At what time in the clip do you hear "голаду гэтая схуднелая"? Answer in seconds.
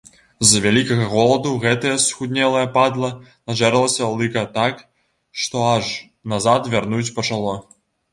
1.09-2.63